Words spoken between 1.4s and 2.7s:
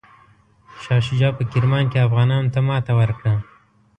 کرمان کې افغانانو ته